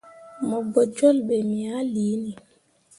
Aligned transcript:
Mo 0.47 0.57
gbo 0.69 0.81
jolle 0.95 1.21
be 1.27 1.35
me 1.49 1.59
ah 1.77 1.85
liini. 1.93 2.31